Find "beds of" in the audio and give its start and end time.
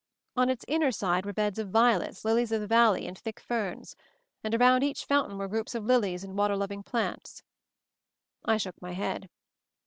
1.31-1.69